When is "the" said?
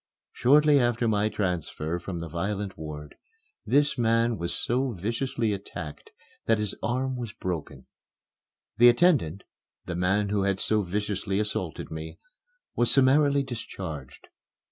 2.17-2.27, 8.79-8.89, 9.85-9.95